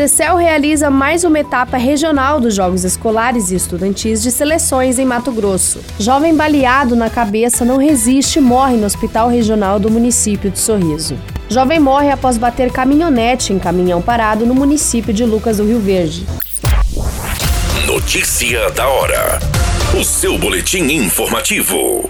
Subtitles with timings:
[0.00, 5.30] Cecel realiza mais uma etapa regional dos Jogos Escolares e Estudantis de Seleções em Mato
[5.30, 5.78] Grosso.
[5.98, 11.18] Jovem baleado na cabeça não resiste e morre no Hospital Regional do município de Sorriso.
[11.50, 16.26] Jovem morre após bater caminhonete em caminhão parado no município de Lucas do Rio Verde.
[17.84, 19.38] Notícia da hora.
[20.00, 22.08] O seu boletim informativo.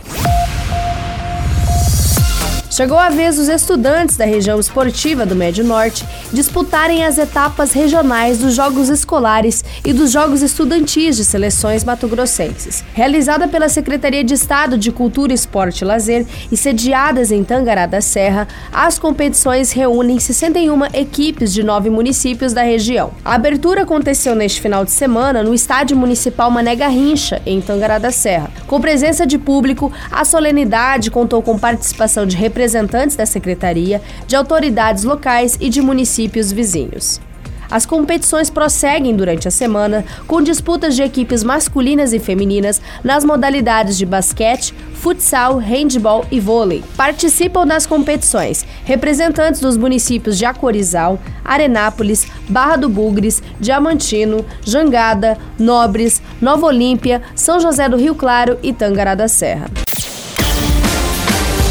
[2.71, 8.39] Chegou a vez dos estudantes da região esportiva do Médio Norte disputarem as etapas regionais
[8.39, 12.85] dos Jogos Escolares e dos Jogos Estudantis de Seleções Mato-Grossenses.
[12.95, 18.01] Realizada pela Secretaria de Estado de Cultura, Esporte e Lazer e sediadas em Tangará da
[18.01, 23.11] Serra, as competições reúnem 61 equipes de nove municípios da região.
[23.25, 28.13] A abertura aconteceu neste final de semana no Estádio Municipal Mané Garrincha, em Tangará da
[28.13, 28.50] Serra.
[28.71, 35.03] Com presença de público, a solenidade contou com participação de representantes da secretaria, de autoridades
[35.03, 37.21] locais e de municípios vizinhos.
[37.69, 43.99] As competições prosseguem durante a semana com disputas de equipes masculinas e femininas nas modalidades
[43.99, 46.85] de basquete, futsal, handball e vôlei.
[46.97, 56.21] Participam das competições representantes dos municípios de Acorizal, Arenápolis, Barra do Bugres, Diamantino, Jangada, Nobres,
[56.41, 59.71] Nova Olímpia, São José do Rio Claro e Tangará da Serra.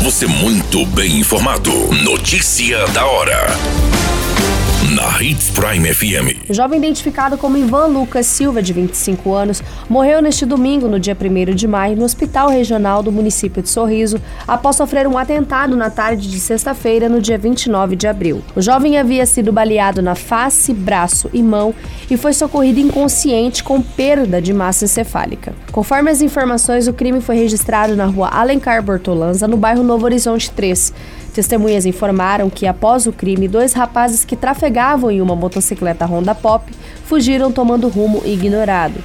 [0.01, 1.71] Você muito bem informado.
[2.03, 3.88] Notícia da hora
[4.87, 6.49] na Hits Prime FM.
[6.49, 11.15] O jovem identificado como Ivan Lucas Silva, de 25 anos, morreu neste domingo, no dia
[11.19, 15.89] 1 de maio, no Hospital Regional do município de Sorriso, após sofrer um atentado na
[15.89, 18.41] tarde de sexta-feira, no dia 29 de abril.
[18.55, 21.75] O jovem havia sido baleado na face, braço e mão
[22.09, 25.53] e foi socorrido inconsciente com perda de massa encefálica.
[25.73, 30.49] Conforme as informações, o crime foi registrado na rua Alencar Bortolanza, no bairro Novo Horizonte
[30.49, 30.93] 3.
[31.33, 36.71] Testemunhas informaram que, após o crime, dois rapazes que trafegavam em uma motocicleta Honda Pop
[37.05, 38.95] fugiram tomando rumo ignorado.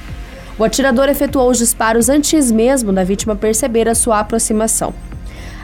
[0.57, 4.93] O atirador efetuou os disparos antes mesmo da vítima perceber a sua aproximação.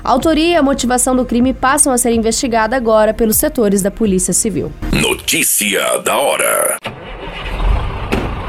[0.03, 3.91] A autoria e a motivação do crime passam a ser investigada agora pelos setores da
[3.91, 4.71] Polícia Civil.
[4.91, 6.77] Notícia da hora.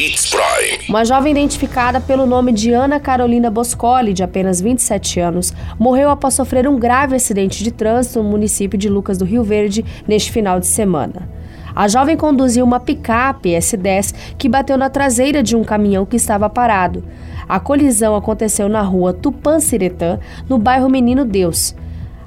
[0.00, 0.88] Hits Prime.
[0.88, 6.32] Uma jovem identificada pelo nome de Ana Carolina Boscoli, de apenas 27 anos, morreu após
[6.32, 10.58] sofrer um grave acidente de trânsito no município de Lucas do Rio Verde neste final
[10.58, 11.28] de semana.
[11.76, 16.48] A jovem conduzia uma picape S10 que bateu na traseira de um caminhão que estava
[16.48, 17.04] parado.
[17.46, 20.18] A colisão aconteceu na rua Tupanciretã,
[20.48, 21.74] no bairro Menino Deus